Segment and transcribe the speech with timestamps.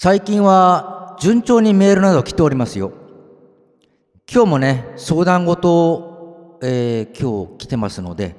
[0.00, 2.92] 最近は順調にメールなど来ておりますよ。
[4.32, 8.36] 今日もね、相談事を、えー今日来てますので、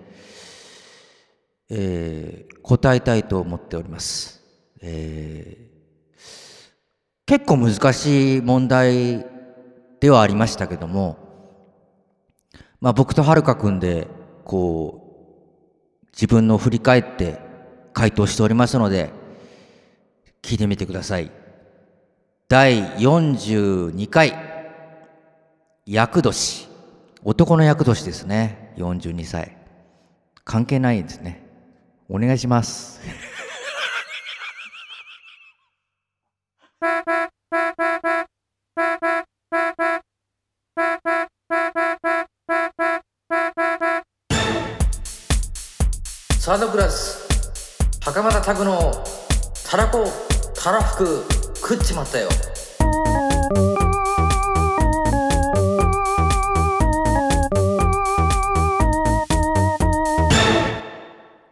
[1.69, 4.41] えー答えたいと思っております。
[4.81, 6.19] えー
[7.25, 9.25] 結構難しい問題
[9.99, 11.17] ではありましたけども、
[12.79, 14.07] まあ僕とはるかくんで、
[14.45, 15.25] こ
[16.03, 17.37] う、自分の振り返って
[17.91, 19.11] 回答しておりますので、
[20.41, 21.38] 聞いてみてください。
[22.49, 24.33] 第42回、
[25.85, 26.67] 厄年。
[27.23, 28.73] 男の厄年ですね。
[28.75, 29.55] 42歳。
[30.45, 31.47] 関係ないですね。
[32.09, 32.99] お願いします。
[46.39, 47.27] サードクラス、
[48.03, 48.91] 袴田拓の
[49.69, 50.03] たらこ、
[50.55, 52.29] たらふく、食っちまったよ。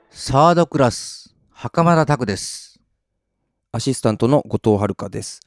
[0.10, 2.80] サードクラス、袴田拓です。
[3.72, 5.40] アシスタントの後藤遥です。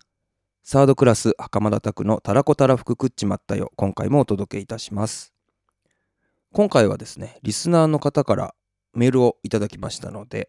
[0.62, 3.72] サードクラス袴田拓のたらこたらふく食っちまったよ。
[3.74, 5.34] 今回もお届けいたします。
[6.52, 8.54] 今回はですね、リスナーの方から
[8.94, 10.48] メールをいただきましたので、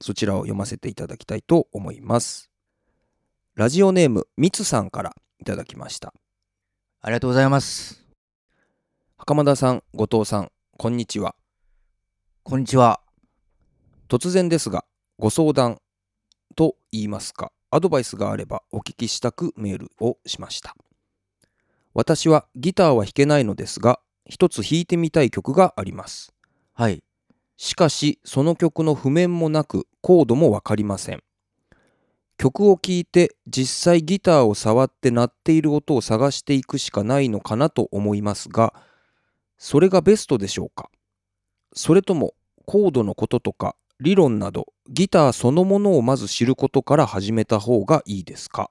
[0.00, 2.49] そちらを読ませていただきたいと思います。
[3.56, 6.14] ラジオネームみつさんからいただきました。
[7.02, 8.06] ありがとうございます。
[9.18, 11.34] 袴田さん、後藤さん、こんにちは。
[12.44, 13.00] こんにちは。
[14.08, 14.84] 突然ですが、
[15.18, 15.78] ご相談
[16.54, 20.76] と言いますか、アドバイスがあればお聞きしたくメールをしました。
[21.92, 26.32] 私はギターは弾けないのですが、一つ弾いてみたい曲があります。
[26.72, 27.02] はい。
[27.56, 31.22] しかし、その曲の譜面もなく、コードもわかりません。
[32.40, 38.72] 曲を聴いて実際ギターを触って鳴っている音を探していくしかないのかなと思いますが、
[39.58, 40.88] それがベストでしょうか？
[41.74, 42.32] それとも
[42.64, 48.70] コードのこととか理論などギターそのものをまず知ることから始めた方がいいですか？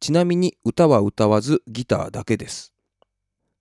[0.00, 2.72] ちなみに歌は歌わずギターだけです。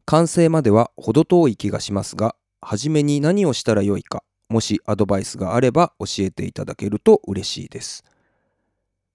[0.05, 8.03] 完成までは程遠い気がしますが、初めに何をしたらよいか、もしアドバイスがあれば教えていただけると嬉しいです。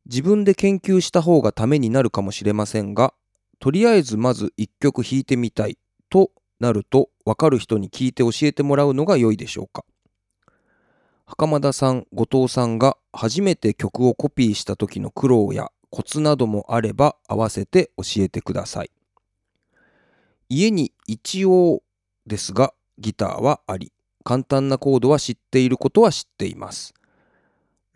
[0.09, 3.13] 自分で研究した方がためになるかもしれませんが、
[3.61, 6.31] とりあえずまず一曲弾いてみたいと
[6.61, 9.85] なると、わかる人に聞いて教えてもらうのが良いでしょうか。
[11.27, 18.91] 袴田さん、後藤さんが初めて曲をコピーした時の苦労やコツなどもあれば合わせて教えてください。
[20.49, 21.83] 家に一応
[22.27, 23.93] ですがギターはあり、
[24.25, 26.95] 簡単なコードは知っていることは知っています。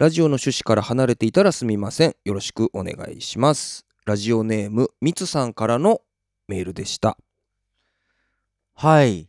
[0.02, 2.16] ラジオの趣旨から離れていたらすみません。
[2.24, 3.86] よろしくお願いします。
[4.04, 6.00] ラジオネームみつさんからの
[6.48, 7.16] メールでした。
[8.74, 9.28] はい。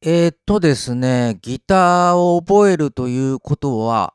[0.00, 4.14] えーっとですね、ギターを覚えるということは、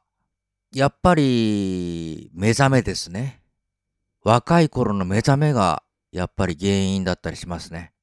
[0.74, 3.40] やっぱり目覚めですね。
[4.24, 7.94] 若い頃の目覚めがやっぱり原因だったりしますね。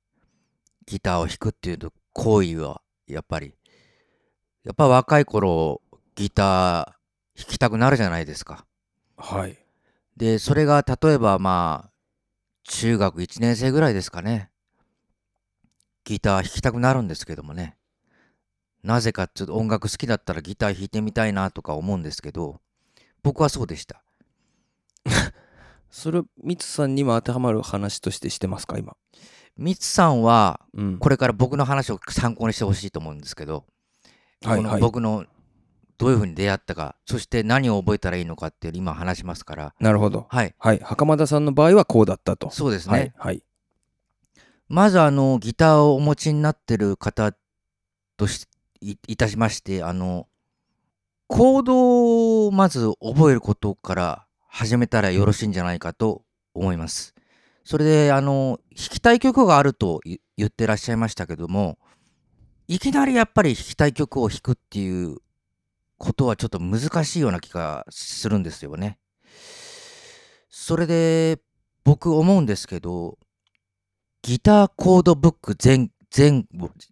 [0.87, 1.79] ギターを弾くっていう
[2.13, 3.55] 行為はやっぱり。
[4.63, 5.83] やっぱ若い頃
[6.15, 7.04] ギター
[7.37, 8.67] 弾きたくなるじゃないですか。
[9.17, 9.59] はい。
[10.17, 11.91] で、それが例えばまあ、
[12.65, 14.51] 中学1年生ぐらいですかね。
[16.05, 17.77] ギター弾きたくなるんですけどもね。
[18.83, 22.61] なぜかちょっと音楽好きだったらギター弾いてみたいなとか思うんですけど、
[23.23, 24.05] 僕はそうでした。
[25.91, 28.97] それ、みつさんにも当てはまる話としてしてますか、今？
[29.57, 30.99] ミツさんは、うん。
[30.99, 33.65] これから僕の話を参考にしてほしいと思うんですけど、
[34.43, 35.25] このはいはい僕の
[35.99, 40.27] どういうふうに出会ったか、そして何を覚えたらいいのかって今話しますから、なるほど。
[40.29, 40.81] はい、はい。
[40.83, 42.51] 袴田さんの場合はこうだったと。
[42.51, 42.93] そうですね。
[42.93, 43.13] はい。
[43.17, 43.45] はい。
[44.69, 47.33] まずあのギターをお持ちになってる方
[48.17, 48.47] とし
[48.81, 50.27] いいたしましてあの
[51.27, 56.23] コードをまず覚えることから始めたらよろしいんじゃないかと
[56.55, 57.15] 思います。
[57.65, 61.79] それであの弾きたい曲があるとい言ってらっしゃいましたけども
[62.69, 65.19] いきなりやっぱり弾きたい曲を弾くっていう
[66.05, 68.99] ことはちょっと難しいような気がするんですよね。
[70.51, 71.41] それで
[71.83, 73.19] 僕思うんですけど
[74.23, 76.47] ギターコードブック全全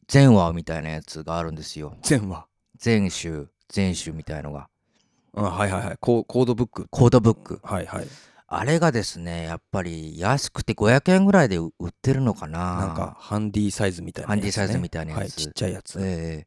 [0.09, 1.95] 全話みたいなやつがあるんですよ。
[2.03, 2.47] 全話？
[2.79, 4.69] 全集全集みたいのが
[5.35, 5.97] あはいはいはい。
[6.01, 6.87] コーコードブック？
[6.91, 8.07] コードブックはいはい。
[8.47, 14.41] あれがですねやっぱり安くて500円ぐらいで売売ってるのかななんかハンディサイズみたいなやつ、ね。
[14.41, 15.99] ハンディサイズみたいなやつはい、ちっちゃいやつ。
[16.01, 16.47] え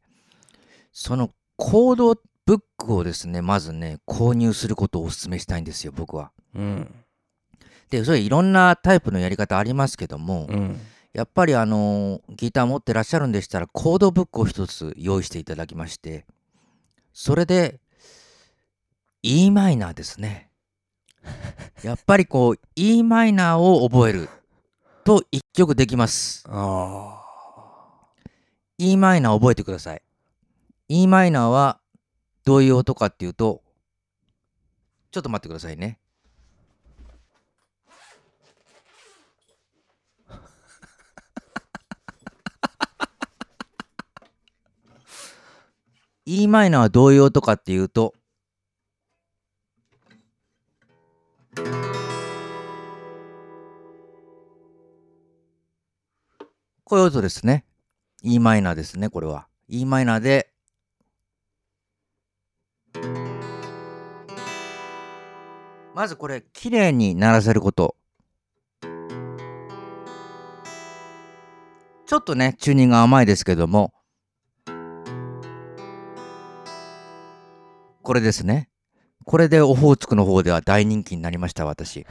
[0.92, 6.32] そのコードブックをですね、まずね、購入することをお勧めしたいんですよ、僕は。
[6.54, 6.94] うん
[7.90, 10.80] で、それいろんなタイプのやり方ありますけども、うん
[11.16, 16.26] やっぱりあのギター持ってらっしゃるんでしたら、コードブックを一つ用意していただきまして、
[17.14, 17.80] それで、
[19.22, 20.50] e マイナーですね。
[21.82, 24.28] やっぱりこう、e マイナーを覚える
[25.04, 26.44] と一曲できます。
[26.50, 27.22] あ
[28.76, 30.02] e マイナー覚えてください。
[30.90, 31.80] e マイナーは
[32.46, 33.60] どういう音かっていうと、
[35.10, 35.98] ちょっと待ってくださいね。
[46.24, 48.14] e マイナーはどういう音かっていうと、
[56.84, 57.64] こういう音ですね。
[58.22, 59.48] e マイナーですね、これは。
[59.68, 60.52] e マイナーで、
[65.96, 67.96] まずこれ、綺麗に鳴らせること。
[72.04, 73.94] ちょっとね、チューニング甘いですけども、
[78.02, 78.68] これですね。
[79.24, 82.06] これでオホーツクの方では大人気になりました、私。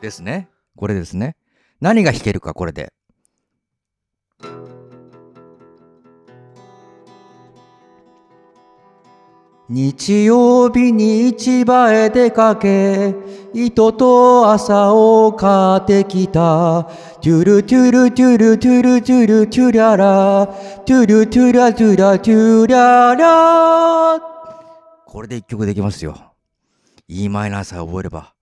[0.00, 0.48] ですね。
[0.76, 1.34] これですね。
[1.80, 2.92] 何が弾けるか、これで。
[9.66, 13.14] 日曜日に市場へ出かけ、
[13.54, 16.84] 糸と麻を買ってきた。
[16.84, 20.46] トゥルトゥルトゥルトゥルトゥルトゥララ。
[20.84, 24.20] トゥルトゥラトゥラトゥララ。
[25.06, 26.34] これで一曲できますよ。
[27.08, 28.34] e マイナーさえ覚えれば。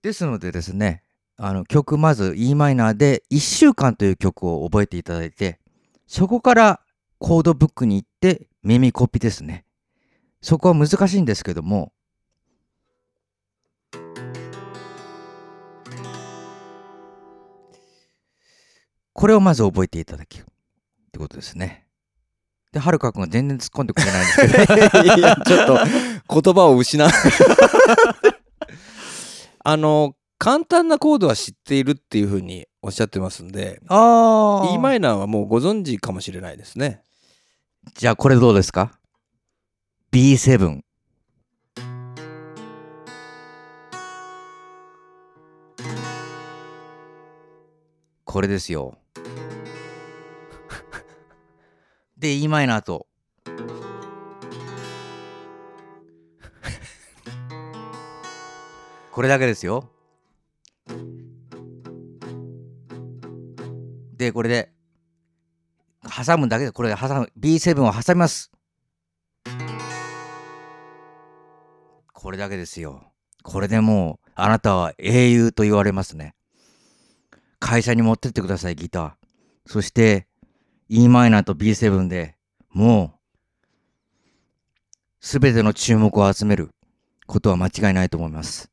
[0.00, 1.02] ですのでですね、
[1.36, 5.60] あの曲まず e マイナーで1週間という曲を覚えていただいて、
[6.06, 6.80] そこから
[7.26, 9.64] コードブックに行って耳コピですね。
[10.42, 11.90] そこは難しいんですけども、
[19.14, 20.46] これをまず覚えていただけるっ
[21.12, 21.86] てことですね。
[22.72, 24.56] で、はるかくんが全然突っ込んでくれないんですけど、
[25.16, 25.78] いやちょっと
[26.42, 27.08] 言葉を失う。
[29.64, 37.00] あの簡単なコードは知っているっていうふうにおっしゃってますんであ e マイナーはもうご存知かもしれないですね
[37.92, 38.98] じゃあこれどうですか
[40.10, 40.80] ?B7。
[48.24, 48.98] これですよ。
[52.18, 53.06] で、e マイナーと。
[59.12, 59.88] これだけですよ。
[64.16, 64.73] で、これで、
[66.14, 68.50] 挟むだけで、これで挟む、B7 を挟みます。
[72.12, 73.12] これだけですよ。
[73.42, 76.34] これでもう、あなたは英雄と言われますね。
[77.58, 79.12] 会社に持ってってください、ギター。
[79.66, 80.26] そして、
[80.88, 82.36] e マイナーと B7 で
[82.70, 83.66] もう、
[85.20, 86.70] すべての注目を集める
[87.26, 88.70] ことは間違いないと思います。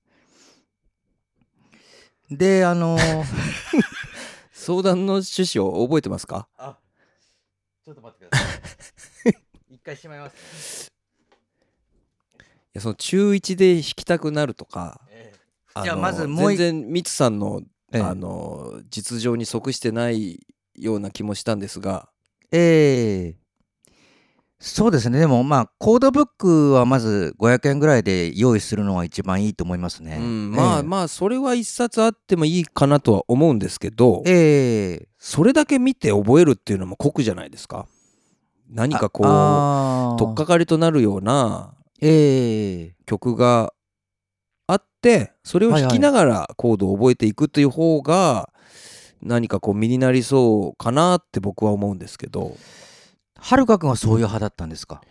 [2.29, 3.23] で、あのー
[4.53, 6.47] 相談の趣旨を覚えてますか？
[6.57, 6.77] あ、
[7.83, 9.37] ちょっと待ってください。
[9.75, 10.91] 一回しまいます、
[12.37, 12.41] い
[12.73, 15.01] やその中1で弾きたくなるとか
[15.83, 17.61] じゃまずもうい全然ミツさんの
[17.93, 18.01] ええ。
[18.01, 22.09] あの実情に即してないような気もしたんですが。
[22.51, 23.37] ええ
[24.63, 25.19] そうですね。
[25.19, 30.17] でもまあ、コードブックはまず500円ぐらいで用意するのは一番いいと思いますね。
[30.21, 30.83] うん、まあええ。
[30.83, 35.07] まあそれは一冊あってもいいかなとは思うんですけどええ。
[35.17, 37.87] それだけ見て覚えるっていうのも酷じゃないですか？
[38.69, 42.95] 何かこうあ取っかかりとなるようなええ。
[43.07, 43.73] 曲が
[44.67, 48.51] あってそれを弾きながらコードを覚えていくという方が
[49.23, 52.41] 何かこう身になりそうかなって僕は思うんですけど。
[52.41, 52.51] は
[53.57, 55.01] るかくんはそういう派だったんですか？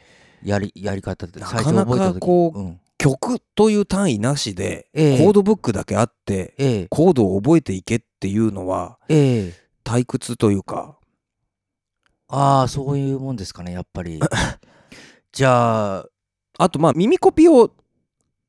[0.43, 1.39] やりやり方って。
[1.41, 2.21] な最かなか初覚えた時。
[2.21, 2.81] こううん。
[2.99, 5.19] 曲という単位なしでええ。
[5.19, 6.87] コードブックだけあってええ。
[6.91, 9.55] コードを覚えていけっていうのはええ。
[9.85, 10.97] 退屈というか。
[12.29, 14.21] ああそういうもんですかねやっぱり。
[15.33, 16.07] じゃあ。
[16.59, 17.73] あとまあ耳コピを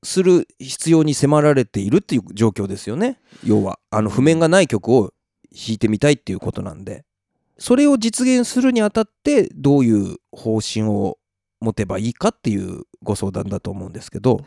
[0.04, 3.20] する必要に迫られているっていう状況ですよね。
[3.46, 5.14] 要はあの譜面がない曲を
[5.54, 7.06] 弾いてみたいっていうことなんで
[7.62, 11.20] それを実現するにあたってどういう方針を
[11.60, 14.40] 持てばいいかっていうご相談だと思うんですけど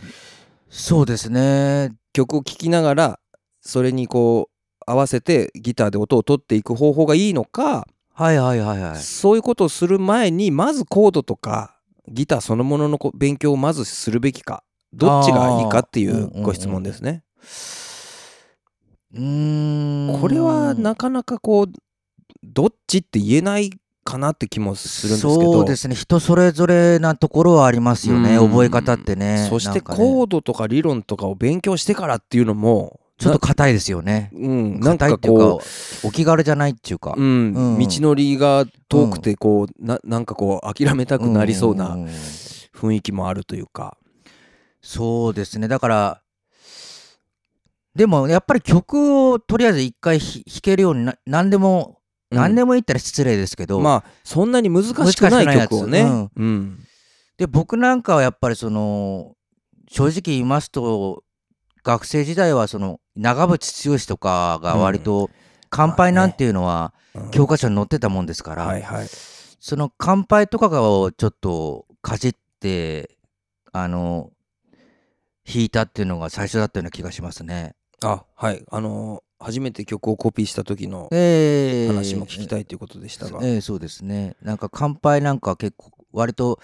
[0.69, 3.21] そうですね曲を聴きながら
[3.61, 8.97] それにこう合わせてギターで音を取っていく方法がいいのかはいはいはいはい。
[8.97, 11.79] そういうことをする前にまずコードとか
[12.09, 17.23] ギターそのもののこ勉強をまずするべきかどっちがいいかっていうんうんうんうご質問ですね。
[19.15, 20.21] うーん。
[20.21, 21.67] これはなかなかこう
[22.43, 23.71] どっちって言えない
[24.05, 25.95] かなって気もするんですけどそうですね。
[25.95, 28.37] 人それぞれなところはありますよね。
[28.37, 29.47] うん覚え方ってね。
[29.49, 34.31] そしてコードとか理論とかを勉強してからっていうのもちょっと硬いですよね。
[34.33, 35.63] なうん、硬いっていうかこ
[36.05, 37.21] お気軽じゃないっていうかう、。
[37.21, 43.97] うんうん道のりが遠くてこうななんかこう諦めたくなりそうなんん雰囲気もあるというか。
[44.83, 45.67] そうですね。
[45.67, 46.21] だから、
[47.95, 52.04] でもやっぱり曲をとりあえず一回ひ弾けるようにな、何でも、うん
[52.35, 56.29] 何でもいいったら失礼ですけど、まあそんなに難しくない曲をね。
[57.37, 59.35] で、僕なんかはやっぱりその、
[59.89, 61.25] 正直言いますと、
[61.83, 65.31] 学生時代はその、長渕剛とかが割と、
[65.71, 67.31] 乾杯なんていうのはうん。
[67.31, 68.67] 教科書に載ってたもんですから。
[69.61, 73.17] その乾杯とかをちょっとかじって、
[73.73, 74.31] あの、
[75.47, 77.75] 弾いたっていうのが最初だったような気がしますね。
[78.03, 78.65] あはい。
[78.71, 81.89] あのー初めて曲をコピーした時のええ。
[81.89, 83.41] 話も聞きたいということでしたが。
[83.43, 84.37] ええそうですね。
[84.43, 86.59] なんか乾杯なんか結構割と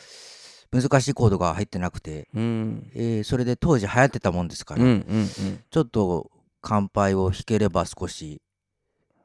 [0.72, 2.90] 難しいコードが入ってなくて、うん。
[2.94, 5.28] ええそれで当時流行ってたもんですから、うんうんうん。
[5.70, 6.30] ちょっと
[6.62, 8.40] 乾杯を弾ければ少し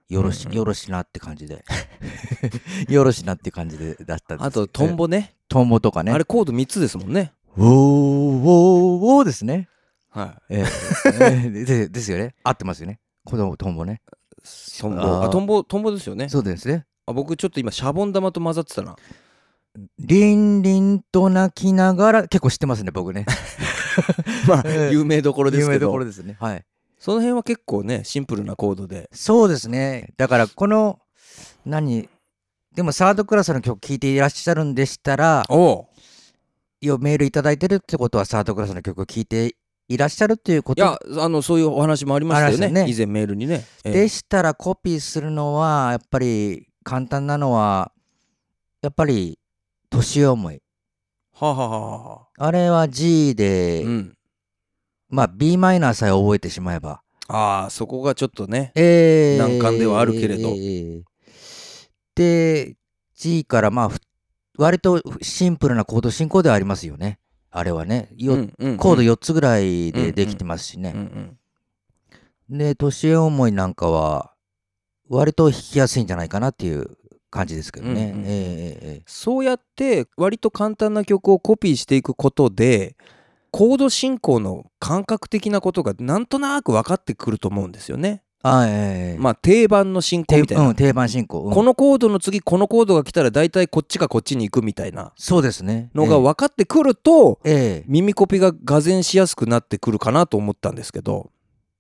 [0.10, 0.58] よろし、うんうん。
[0.58, 1.64] よろしなって感じで。
[2.90, 5.34] よろしなって感じでだったんですあとトンボね。
[5.48, 6.12] トンボとかね。
[6.12, 7.32] あれコード3つですもんね。
[7.56, 7.76] ウォーウォー
[9.00, 9.70] ウォーですね。
[10.10, 10.66] はええ
[11.22, 12.36] ええでですよね。
[12.44, 14.82] 合ってますよね子供トンボねい。
[14.82, 16.30] トンボあーあトンボトンボですよね。
[16.30, 18.96] そうですねあ僕ちょっと今シャボン玉と混ざってたな。
[20.00, 23.26] リンリンと泣きながら結構知ってますね僕ね
[24.48, 26.06] まあええ有名どころです有けど名どころ。
[26.06, 26.64] ですねはい
[26.98, 29.10] その辺は結構ねシンプルなコードで。
[29.14, 31.00] そうですねだからこの
[31.66, 32.08] 何
[32.74, 35.90] でもサードクラスの曲聴いていらっしゃるんでしたらおお。
[36.82, 39.56] いやメールいただいてるってことはサードクラスの曲を聴いて
[39.88, 40.82] いらっしゃるっていうこと？
[40.82, 42.70] いやあのそういうお話もありましたよね。
[42.70, 42.92] ね。
[42.92, 43.66] 以前メールにね。
[43.84, 43.94] ええ。
[43.94, 47.92] でしたらコピーするのはやっぱり簡単なのは
[48.82, 49.40] やっぱり
[49.90, 50.62] 年思い。
[51.34, 54.18] はあ、はあはあはあ、あれは G で、うん。
[55.10, 57.02] まあ b マイナーさえ覚えてしまえば。
[57.28, 58.72] ああそこがちょっとね。
[58.76, 59.38] えー。
[59.38, 60.50] 難関ではあるけれど。
[60.50, 61.02] えー
[62.16, 62.78] で
[63.18, 64.00] G からまあふ
[64.58, 67.20] 割とシンプルなコード進行ではありますよね
[67.58, 68.78] あれはねようんうんうん。
[68.78, 71.38] コード4つぐらいでできてますしね、うんうん
[72.48, 74.32] で年思いなんかは
[75.10, 76.96] 割と弾きやすいんじゃないかなっていう
[77.32, 82.96] 感じですけどね、うんうんえーえーえーそうやって割と簡単な曲をコピーしていくことで
[83.50, 88.22] コード進行の感覚的なことがなんとなく分かってくると思うんですよね。
[88.48, 90.68] あええまあ定番の進行定みたいな。
[90.68, 91.54] うん、定番進行、うん。
[91.54, 95.14] このコードの次このコードが来たら大体こっちかこっちに行くみたいな。
[95.18, 95.90] そうですね。
[95.96, 97.54] のが分かってくると、ええ。
[97.54, 101.32] ええ耳コピががぜしやすくなってくるかなと思ったんですけど、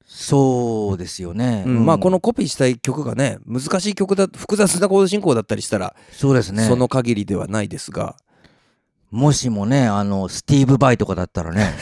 [0.07, 1.85] そうですよね、うん。
[1.85, 6.63] まあこののコピーしたい曲がね難しい曲だ複雑なコード進行だったりしたら、そうですね。
[6.63, 8.15] その限りではないですが。
[9.11, 11.73] もしもねあのスティーブ・バイとかだったらね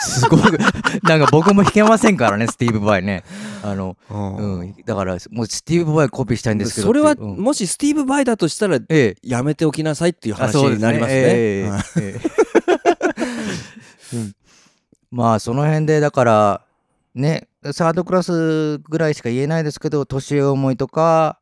[0.00, 0.58] すごく
[1.02, 3.24] なんか僕も弾けませんからねスティーブ・バイね。
[3.62, 9.16] あの、うん、だからもうスティーブ・バイコピーしたいんですけどそれはもしスティーブ・バイだとしたらええ。
[9.22, 12.14] やめておきなさいっていう話になりますね。
[15.10, 16.62] まあその辺でだから
[17.14, 21.40] ねサードクラスぐらいしか言えないですけど年上思いとか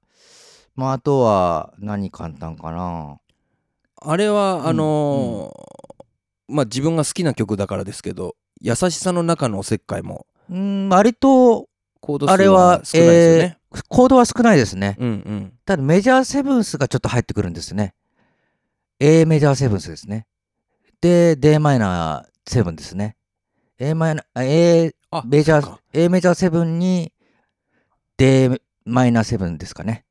[0.75, 3.19] まああとは何簡単かな。
[4.01, 5.79] あれはんあのー
[6.49, 10.27] まあ自分が好きな曲だからですけど「優しさの中のおせっかい」も。
[10.51, 11.69] うん割と
[12.01, 13.59] コード数あれはは少ないですよね。
[13.89, 14.97] コードは少ないですね。
[14.99, 15.53] うんうん。
[15.65, 17.95] ただメジャーセブンスがちょっと入ってくるんですね。
[18.99, 20.27] A メジャーセブンスですね。
[21.01, 23.17] で d マイナーセブンですね。
[23.79, 25.81] A マイナー A あメジャーそっか。
[25.93, 27.13] A メジャーセブンに
[28.17, 28.51] D
[28.85, 30.05] マイナーセブンですかね。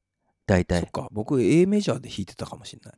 [0.45, 1.07] 大そっ体か。
[1.11, 2.93] 僕 A メジャーで弾いてたかもしれない。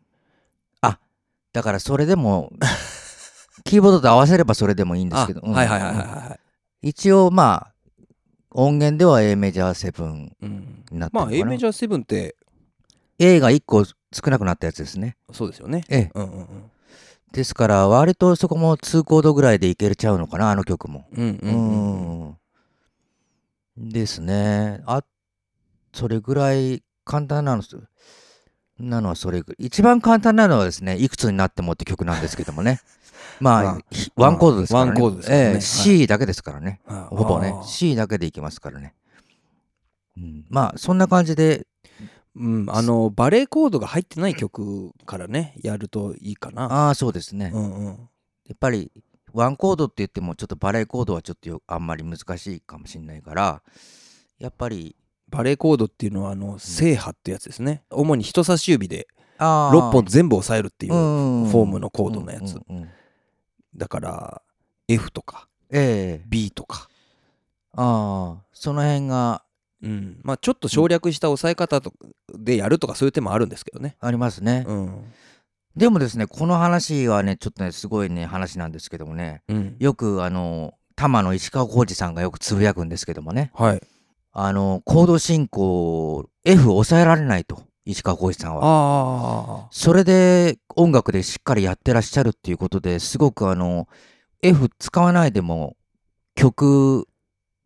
[1.53, 2.51] だからそれでも
[3.63, 6.39] キーボードと合わせればそれでもいいんですあけど、うんはいはいはいはいは
[6.83, 6.87] い。
[6.89, 7.73] 一応まあ
[8.51, 11.07] 音源では A メジャーセブンうんにな。
[11.07, 12.35] ってまあ A メジャー7って
[13.19, 13.93] A が1個少
[14.27, 15.17] なくなったやつですね。
[15.31, 15.83] そうですよね。
[15.89, 16.11] ええ。
[16.15, 16.71] うんうんうん。
[17.31, 21.05] ですから割とそこも2コードぐらいでいけちゃうのかなあの曲も。
[21.15, 23.85] うんううんうん。
[23.85, 23.89] ん。
[23.89, 24.81] ですね。
[24.85, 25.03] あ
[25.93, 27.77] それぐらい簡単なのす。
[28.79, 32.79] なのはそれぐ一番簡単なのはですねいくつになってもって曲なんですけどもね
[33.39, 33.79] まあ、
[34.15, 34.91] ワンコードですからね。
[34.91, 35.37] ワンコードですね。
[35.37, 35.51] ええ。
[35.51, 35.61] はい。
[35.61, 36.81] C だけですからね。
[36.87, 37.53] あほぼね。
[37.65, 38.93] C だけでいきますからね。
[40.17, 41.65] うん、まあ、そんな感じで、
[42.35, 46.87] うん、あのバレエコードが入ってない曲からねやるといいかな。
[46.87, 48.09] ああそうですね、うんうん、
[48.47, 48.91] やっぱり
[49.33, 53.61] ワンコードって言ってもちょっとバレエコードはちょっとよあんまり難しいかもしれないから
[54.39, 54.95] やっぱり
[55.27, 57.83] バレエコードっていうのはあの正波ってやつですね。
[57.91, 60.97] 主に人差し指であ6本全部押さえるっていうフ
[61.51, 62.55] フォームのコードのやつ。
[62.55, 62.89] うんうんうん
[63.75, 64.41] だから
[64.87, 66.25] F とかええ。
[66.27, 66.89] B とか、
[67.73, 69.43] ああその辺が
[69.81, 71.93] うん、まあちょっと省略した押さえ方と
[72.37, 73.95] でやるとかそういう手もあるんですけどね。
[73.99, 75.13] ありますね、うん。
[75.75, 79.41] でもですねこの話はねちょっとねすごいね話なんですけどもね。
[79.47, 83.51] うん、よくあの多摩の石川浩二さんがよくつぶやくんですけどもね。
[83.53, 83.81] はい。
[84.31, 89.67] あのコード進行 F 抑えられないと石川浩二さんは。
[89.71, 93.87] それで音楽でしっかりやってらっしゃるっていうことですごくあの
[94.43, 95.75] F 使わないでも
[96.35, 97.07] 曲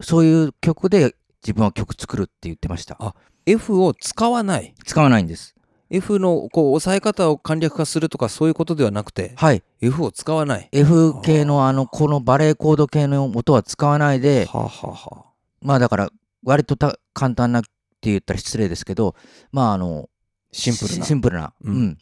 [0.01, 2.95] そういう曲で自分は曲作るって言ってました。
[2.99, 3.13] あ
[3.45, 4.73] F を使わない。
[4.85, 5.55] 使わないんです。
[5.89, 9.61] F のこう押さえ方を簡略化するとかそういうことではなくてはい。
[9.81, 10.69] F を使わない。
[10.71, 15.25] F 系のあのこのバレエコード系の音は使わないではあ、は
[15.61, 16.09] まあだから
[16.43, 17.69] 割とた簡単なって
[18.03, 19.15] 言ったら失礼ですけど
[19.51, 20.09] まああの
[20.53, 21.05] シンプルな。
[21.05, 21.83] シンプルな、ううん。
[21.87, 21.97] ん。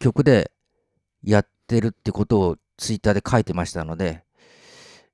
[0.00, 0.50] 曲で
[1.22, 4.24] やってるってことをツイッターで書いてましたので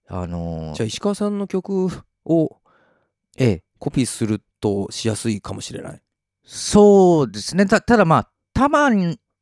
[0.08, 1.90] あのーじゃあ石川さんの曲
[2.24, 2.56] を
[3.36, 3.62] ええ。
[3.78, 6.00] コピーするとしやすいかもしれない。
[6.44, 7.66] そうですね。
[7.66, 8.88] たただまあ多摩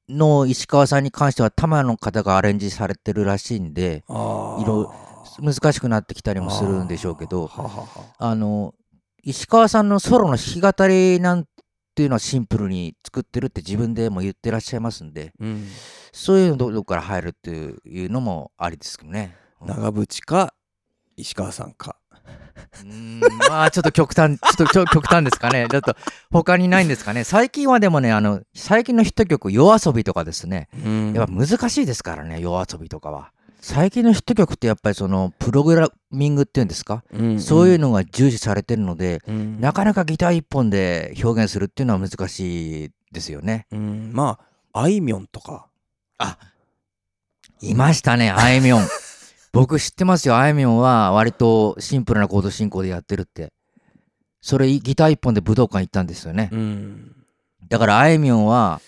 [0.08, 4.92] の石川さんに関しては多摩の方がアレンジされてるらしいんであいろ
[5.40, 8.30] 難しくなってきたりもするんでしょうけどはあはあは。
[8.30, 8.74] あの
[9.22, 11.46] 石川さんのソロの弾き語りなん
[11.94, 15.66] ていうのはシンプルに作ってるって自分でも言ってらっしゃいますんでうん、
[16.12, 19.36] そういうのどどこから入るっていうのもありですけどね。
[19.38, 20.52] うん長渕か
[21.16, 21.96] 石川さんか。
[22.82, 25.66] うーんまあちょっと極端、 ちょっと極端ですかね。
[25.70, 25.96] ちょっと
[26.30, 27.24] 他にないんですかね。
[27.24, 30.68] 最近はでもね、あの、最近のヒット曲、夜遊びとかですね。
[30.84, 33.32] うんやっぱ難しいですからね、夜遊びとかは。
[33.64, 43.66] 最近のヒット曲ってやっぱりそのプログラミングっていうんですか、うんそういうのが重視されてるので、うんなかなかギター一本で表現するっていうのは難しいですよね。
[43.72, 44.38] うんま
[44.74, 45.68] ああいみょんとか。
[47.62, 48.82] いましたね、あいみょん。
[49.52, 53.54] 僕知ってますよ、あいみょんは割とシンプルなコード進行でやってるって。
[54.42, 56.50] それギター一本で武道館行ったんですよね。
[56.52, 57.16] うん
[57.66, 58.82] だからあいみょんは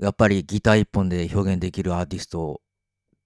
[0.00, 2.60] やっぱりギター一本で表現できるアーティスト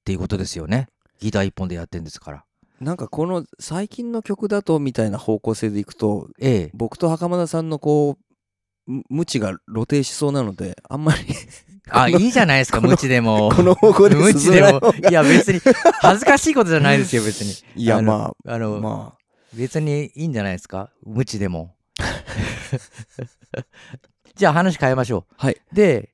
[0.00, 0.88] っていうことですよね。
[1.20, 2.44] ギター一本でやってんですから。
[2.80, 6.70] なんかこの最近の曲だとみたいな方向性でいくとええ。
[6.74, 11.20] 僕と袴田さんのこうむ無知が露呈しそうなのであんまり
[11.92, 13.50] あ、いいじゃないですか、無知でも。
[13.50, 15.60] この方向で無知でもいや、別に
[16.00, 17.82] 恥ずかしいことじゃないですよ、別に。
[17.82, 19.14] いやまああの、ま
[19.52, 21.74] 別にいいんじゃないですか、無知でも。
[24.36, 25.34] じゃあ話変えましょう。
[25.36, 26.10] はいで、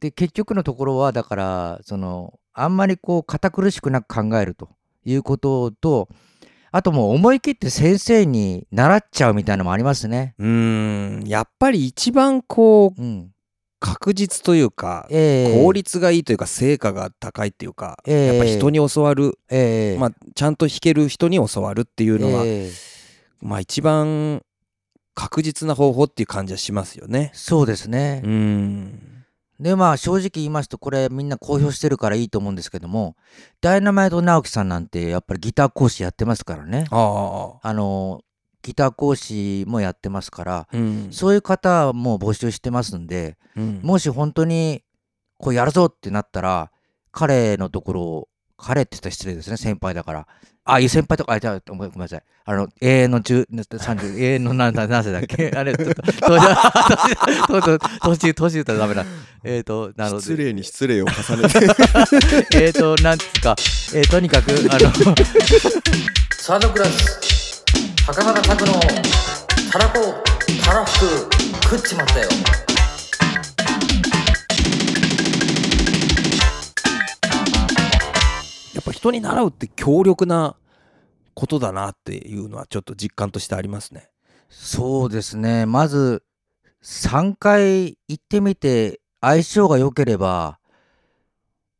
[0.00, 4.70] で結局のところは、だから、その、あんまりこう、堅苦しくなく考えると
[5.04, 6.08] いうことと、
[6.70, 10.34] あともう思い切って先生に習っちゃうみたいなのもありますね。
[10.40, 13.30] あうーんやっぱり一番こううん。
[13.80, 22.72] 確実というかええ効率がいいというか成果が高いっていうかええやっぱ人に教わるええまあちゃんと弾ける人に教わるっていうのはええ
[23.42, 24.42] まあ一番
[25.14, 27.30] 確実な方法っていう感じはしますよね。
[27.34, 28.28] そうですねう。
[28.28, 29.23] ん。
[29.64, 33.16] でまあ正直言いますとこれみんな公表してるからいいと思うんですけども
[33.62, 36.84] ダイナマイト直樹さんなんてやっぱりギター講師やってますからね。
[37.62, 38.20] あの
[38.60, 41.08] ギター講師もやってますからうん。
[41.12, 43.80] そういう方も募集してますんでうん。
[43.82, 44.82] もし本当に
[45.38, 46.70] こうやるぞってなったら
[47.10, 50.26] 彼のところを彼って言ったら失礼ですね先輩だから
[50.64, 55.50] あいい先輩とかあじゃあごめんごめんなさいあの永遠の10 30永遠の何何歳だっけ？
[55.56, 56.02] あれちょっと
[57.52, 59.04] 年年年年言ったらダメだ
[59.44, 61.58] えっ、ー、となので礼に失礼を重ねて。
[62.56, 63.54] えーと、なんつうか、
[63.94, 65.14] えーとにかく、あの、
[66.38, 67.62] サードクラス、
[68.06, 68.80] 袴田拓の
[69.70, 70.14] たらこ、
[70.64, 70.98] たらふ
[71.28, 72.28] く、食っちまったよ。
[78.84, 80.56] っぱ人に習うって強力な
[81.34, 84.10] ことだなっていうのはちょっと実感としてありますね。
[84.50, 86.22] そうですね、まず、
[86.82, 90.58] 3回行ってみて、相性が良ければ、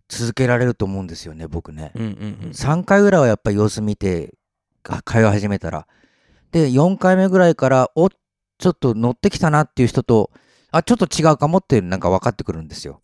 [0.09, 1.93] 続けられると思うんですよね、僕ね。
[1.95, 4.35] うんうん3回ぐらいはやっぱり様子見て、
[4.83, 5.87] が通い始めたら。
[6.53, 10.31] で、4回目ぐらいから、おちょっと乗ってきたなっていう人と、
[10.71, 13.01] あ、ちょっと違うかもってなんか分かってくるんですよ。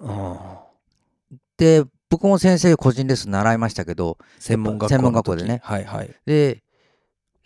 [1.57, 6.11] で、僕も先生個人レッスン習いましたけど、専門学校の時専門学校でねはいはい。
[6.27, 6.63] で、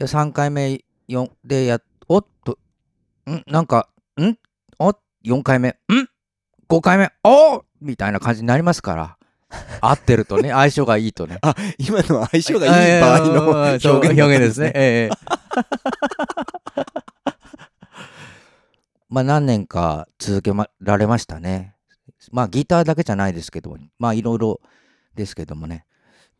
[0.00, 2.58] いや3回目4でや、おっと、
[3.30, 3.42] ん？
[3.46, 4.34] なんか、ん？
[4.78, 5.74] お4回目、ん
[6.68, 9.18] ?5 回目、おーみたいな感じになりますから。
[9.82, 11.38] 合ってるとね、相性がいいとね。
[11.42, 14.72] あ今のは相性がいい場合の表現表現ですね。。
[14.74, 15.14] ええ
[19.10, 21.73] まあ何年か続けまられましたね。
[22.34, 24.60] まあギターだけじゃないですけど、まあいろいろ
[25.14, 25.86] ですけどもね。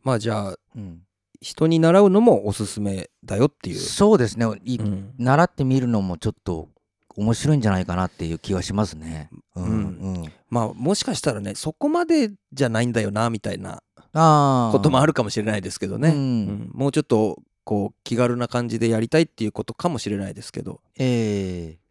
[0.03, 0.99] まあじゃあうん、
[1.39, 3.77] 人に習うのもおすすめだよっていう。
[3.77, 5.13] そうですね、いうん。
[5.17, 6.67] 習ってみるのもちょっと
[7.15, 9.29] 面白いんじゃないかなっていう気はしますね。
[9.55, 9.71] うんうん。
[9.71, 10.31] うん。
[10.49, 13.81] まあもしかしたらねそこまでじゃないんだよなみたいな
[14.11, 16.15] ああこともあるかもしれないですけどね、うん。
[16.15, 16.71] うん。
[16.73, 20.81] もうちょっとこう気軽な感じでやりたいっていうことかもしれないですけど。
[20.97, 21.84] ええ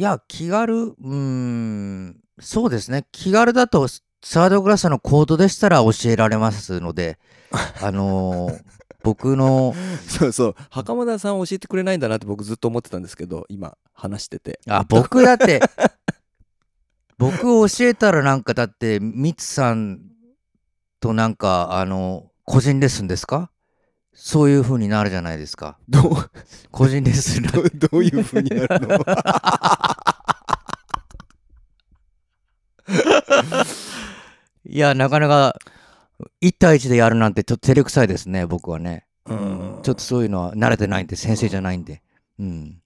[0.00, 3.04] いや、気軽、うーん、そうですね。
[3.12, 3.86] 気軽だと、
[4.22, 7.18] サードクラスのコードでしたら教えられますので、
[7.82, 8.64] あのー
[9.02, 9.74] 僕の、
[10.08, 10.54] そうそう。
[10.70, 14.58] 袴田さん教えてくれないんだなって僕ずっと思ってたんですけど今話してて。
[14.68, 15.60] あ、僕だって、
[17.18, 20.00] 僕教えたらなんかだって、ミツさん
[21.00, 23.50] となんか、あの、個人レッスンですか？
[24.12, 25.78] そういう風になるじゃないですか。
[25.88, 26.14] どう？
[26.70, 28.98] 個人レッスンなどうどういう風になるの？
[34.66, 35.56] いや、なかなか、
[36.42, 39.06] 1対1でやるなんてちょっと照れくさいですね、僕はね。
[39.26, 42.02] うんちょっとそういうのは慣れてないんで、先生じゃないんで。
[42.38, 42.80] うん。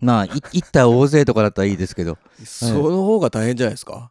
[0.00, 2.16] まあ、い 1対大勢とかだったらいいですけど。
[2.44, 4.10] その方が大変じゃないですか？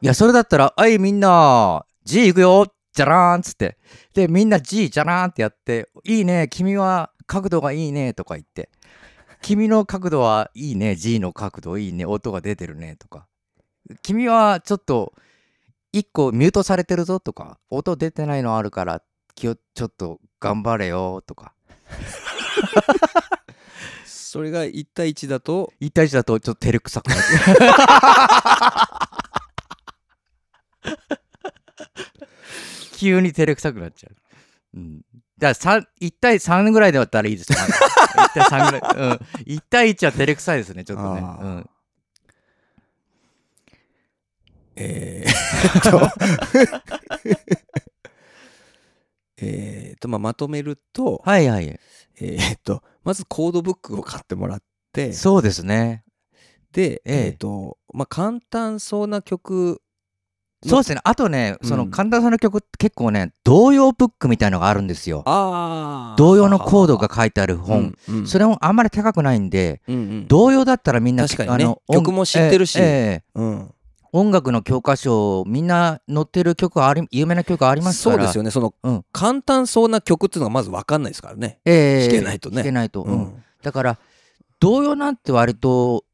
[0.00, 3.78] いや、それだったら、はい、みんな、G 行くよじゃらーんっつって。
[4.14, 8.70] で、みんな G じゃらーんってやって、いいね、君は角度がいいねとか言って。
[9.40, 13.26] 君の角度はいいね、G の角度いいね、音が出てるねとか。
[14.02, 15.12] 君はちょっと、
[15.92, 19.02] 一個ミュートされてるぞとか、音出てないのあるから、
[19.34, 21.54] 気をちょっと頑張れよとか。
[24.04, 27.24] それが1対1だと？1対1だとちょっと照れくさくなって。
[32.98, 34.16] 急に照れくさくなっちゃう。
[34.74, 35.00] うん。
[35.38, 37.58] だから1対3ぐらいだったらいいですよ。
[37.58, 38.96] 1対3ぐらい。
[38.96, 39.12] うん。
[39.54, 41.64] 1対1は照れくさいですね、ちょっとね。
[44.74, 46.00] えー、っと
[49.36, 51.66] えーっと まあまとめると、はいはい。
[51.68, 56.04] えーっとまずコードブックを買ってもらってそうですね。
[56.72, 59.80] で、えええーっとまあ簡単そうな曲
[60.66, 61.00] そうですね。
[61.04, 61.68] あとね、うん。
[61.68, 65.22] その神田さんの曲って結構ね、童謡ブックみたいのがあるんですよ。
[65.26, 67.94] あ童謡のコードが書いてある本。
[68.08, 68.26] うんうん。
[68.26, 70.28] それもあんまり高くないんで、うんうん。
[70.28, 71.76] 童謡だったらみんな、確かにね。
[71.86, 72.78] 音曲も知ってるし。
[72.80, 73.24] ええええ。
[73.34, 73.74] うん。
[74.10, 78.16] 音楽の教科書みんな載ってる曲あり有名な曲ありますから。
[78.16, 78.50] そうですよね。
[78.50, 79.04] その、うん。
[79.12, 82.56] 簡単そうな曲っていうのがまず分かんないですからね、ええ弾けないとね。
[82.56, 83.06] 弾けないと、
[83.62, 83.98] だから
[84.60, 86.04] 童謡なんて割と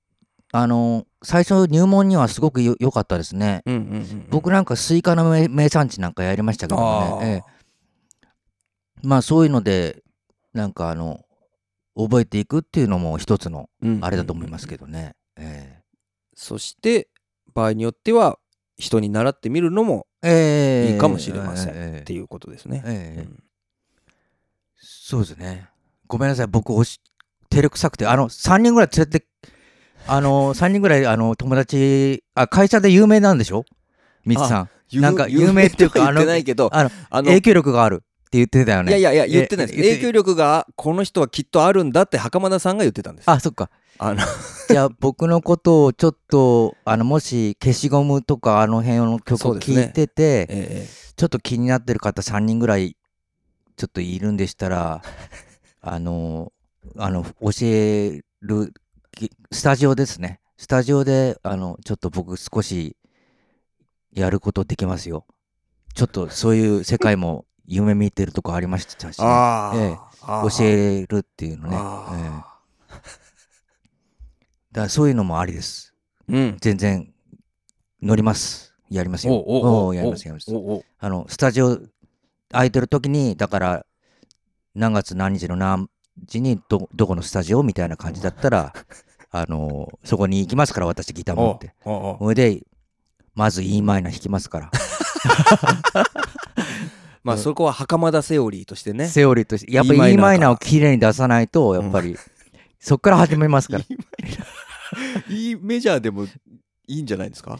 [0.56, 4.26] あの最初入門にはすごくよ良かったですね、うんうんうんうん。
[4.30, 7.42] 僕なんかスイカの名名産地なんかやりましたけどね、ええ。
[9.02, 10.04] まあそういうので
[10.52, 11.24] なんかあの
[11.96, 15.80] 覚えていくっていうのも一つのうんあれだと思いますけどね、え
[16.36, 17.08] そして
[17.52, 18.38] 場合によっては
[18.78, 20.90] 人に習ってみるのもええ。
[20.90, 22.00] えいいかもしれませんええ。
[22.02, 22.82] っていうことですね。
[22.86, 23.22] ええ。
[23.22, 23.42] うん。
[24.76, 25.68] そうですね。
[26.06, 27.00] ごめんなさい、僕、おし
[27.50, 29.26] 照れくさくて、あの、3人ぐらい連れて、
[30.06, 33.64] あの、3人ぐらい、あの、友達、あ、会社で有名なんでしょ？
[34.24, 34.68] みつさん。
[35.00, 36.20] なんか有名っていうかあの、
[37.10, 37.98] あの影響力があるっ
[38.30, 38.90] て言ってたよね。
[38.90, 39.78] いやいやいや言ってないです。
[39.80, 43.30] え影響力がこの人はきっとあるんだって袴田さんが言ってたんです。
[43.30, 43.70] あ、そっか。
[43.98, 44.20] あの
[44.68, 52.96] じゃあ、僕のことをちょっと、あの、もし、消しゴムとか、あの辺の曲を聴いてて、えちょっと気になってる方3人ぐらい、
[53.76, 55.02] ちょっといるんでしたら、
[55.80, 56.52] あの、
[56.96, 58.72] あの、教える、き
[59.52, 60.40] スタジオですね。
[60.56, 62.96] スタジオで、あの、ちょっと僕少し
[64.12, 65.26] やることできますよ。
[65.94, 69.96] ちょっとそういう世界も夢見てるとこありましたし、えあーええ
[70.50, 71.76] 教えるっていうのね。
[71.76, 72.54] ええ
[74.72, 75.94] だからそういうのもありです。
[76.28, 76.56] うん。
[76.60, 77.12] 全然
[78.02, 78.74] 乗ります。
[78.90, 79.34] やりますよ。
[79.34, 80.50] おうおやります、やります。
[80.98, 81.78] あの、スタジオ
[82.50, 83.86] 空いてる時に、だから、
[84.74, 85.88] 何月何日の何
[86.26, 88.72] 時にど、どこのスタジオみたいな感じだったら、
[89.30, 91.74] あの、そこに行きますから、私ギター持って。
[91.84, 92.62] それで、
[93.34, 94.70] まず E マイナー弾きますから。
[97.24, 99.08] まあそこは袴田セオリーとしてね。
[99.08, 102.16] セオリーとして、やっぱ E マイナーか E マイナーをきれいに出さないと、やっぱり、
[102.78, 103.84] そっから始めますから。
[105.28, 106.28] いいメジャーでもい
[106.86, 107.58] いんじゃないですか？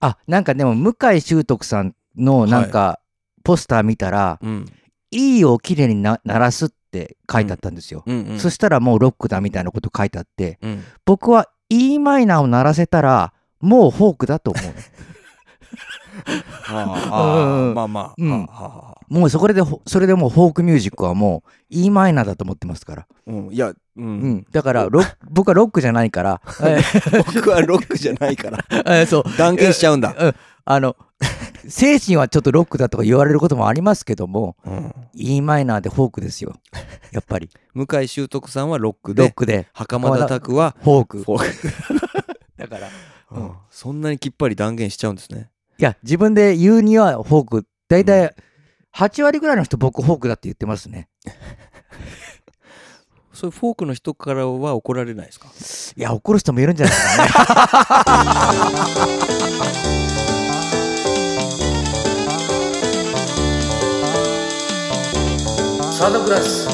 [0.00, 3.00] あ、なんかでも、向井修徳さんの、なんか、
[3.42, 4.66] ポスター見たら、うん。
[5.10, 6.74] E をきれいにな鳴らすって
[7.30, 8.02] 書いてあったんですよ。
[8.06, 8.22] うん。
[8.22, 8.38] うん。
[8.40, 10.84] そしたらもうロックだみたいなこと書いてあって、うん。
[11.04, 14.64] 僕は E マイナーを鳴らせたらもうフォークだと思う
[16.68, 18.48] ああまあまあ、うん。
[19.08, 24.34] もうそこでほそれでもうフォークミュージックはもう E マイナーだと思ってますから、うん、いや、う、うん。
[24.34, 26.78] ん、だからロッ 僕はロックじゃないから、え
[27.34, 28.64] 僕はロックじゃないから。
[28.86, 29.24] えそう。
[29.36, 30.34] 断言しちゃうんだ、うん。
[30.64, 30.96] あの
[31.68, 36.54] 精神はちょっとロックだとか言われることもありますけどもうん、E マイナーでフォークですよ。
[37.12, 37.50] やっぱり。
[37.74, 39.68] 向井修徳さんはロックでロックで。
[39.72, 41.18] 袴田拓はフォーク。
[41.22, 41.68] フォーク、
[42.56, 42.88] だから
[43.32, 43.52] うん。
[43.70, 45.50] そんなにきっぱり断言しちゃうんですね。
[45.78, 47.66] いや自分で言うにはフォーク。
[47.88, 48.34] 大体
[48.94, 51.08] 8割ぐらいの人僕フォークだって言ってますね。
[53.32, 55.46] それフォークの人からは怒られないですか？
[55.96, 57.24] いや怒る人もいるんじゃないですか
[60.36, 60.39] ね
[66.00, 66.66] サードクラス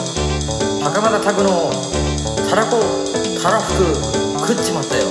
[0.85, 1.51] 袴田拓の
[2.49, 2.79] たらこ
[3.43, 5.03] たらふく食っちまったよ。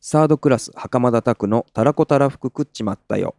[0.00, 3.34] サードクラス袴田拓のたらこたらふく食っちまったよ。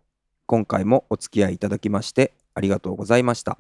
[0.46, 3.58] 今回もお付き合いいただきましてありがとうございました。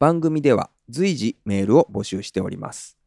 [0.00, 2.98] 番組では随時メールを募集しております。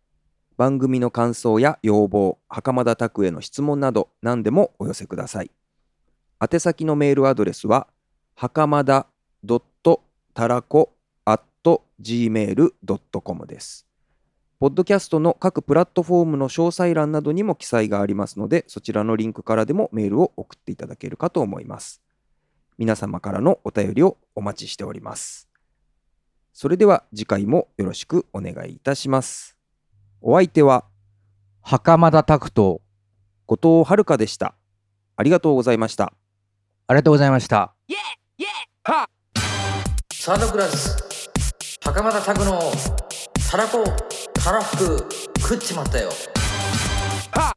[0.55, 5.51] 番組の感想や要望袴田拓への質問など何でもお寄せください。
[6.39, 7.87] 宛先のメールアドレスは
[8.33, 9.07] 袴田
[10.33, 10.93] たらこ
[12.03, 13.87] gmail.com です
[14.59, 22.01] ポッドキャストの各プラットフォームの詳細欄などにも記載がありますので、そちらのリンクからでもメールを送っていただけるかと思います。
[22.77, 25.49] 皆様からのお便りをお待ちしております。
[26.53, 29.57] それでは次回もよろしくお願いいたします。
[30.21, 30.85] お相手は
[31.61, 32.81] 袴田拓と
[33.47, 34.55] 後藤遥でした。
[35.17, 36.13] ありがとうございました。
[36.87, 37.75] ありがとうございました
[40.25, 40.95] サードクラス
[41.83, 42.71] 袴田拓の
[43.51, 43.83] たらこ
[44.33, 46.11] たらふく食っちまったよ。
[47.33, 47.53] は